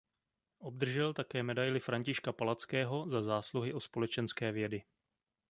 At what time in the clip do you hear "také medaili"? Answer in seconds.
1.13-1.79